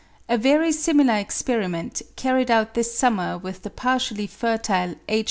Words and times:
A 0.27 0.35
very 0.35 0.71
similar 0.71 1.13
experiment, 1.17 2.01
carried 2.15 2.49
out 2.49 2.73
this 2.73 2.97
summer 2.97 3.37
with 3.37 3.61
the 3.61 3.69
par 3.69 3.97
tially 3.99 4.27
fertile 4.27 4.95
H. 5.07 5.19